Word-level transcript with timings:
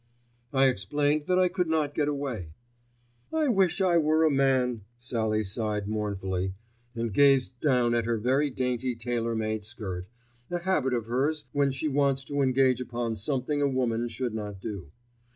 I 0.51 0.65
explained 0.65 1.27
that 1.27 1.37
I 1.37 1.47
could 1.47 1.67
not 1.67 1.93
get 1.93 2.07
away. 2.07 2.55
"I 3.31 3.49
wish 3.49 3.81
I 3.81 3.99
were 3.99 4.23
a 4.23 4.31
man," 4.31 4.81
Sallie 4.97 5.43
sighed 5.43 5.87
mournfully, 5.87 6.55
and 6.95 7.13
gazed 7.13 7.59
down 7.59 7.93
at 7.93 8.05
her 8.05 8.17
very 8.17 8.49
dainty 8.49 8.95
tailor 8.95 9.35
made 9.35 9.63
skirt, 9.63 10.07
a 10.49 10.57
habit 10.57 10.95
of 10.95 11.05
hers 11.05 11.45
when 11.51 11.69
she 11.69 11.87
wants 11.87 12.23
to 12.23 12.41
engage 12.41 12.81
upon 12.81 13.15
something 13.15 13.61
a 13.61 13.67
woman 13.67 14.07
should 14.07 14.33
not 14.33 14.59
do. 14.59 14.89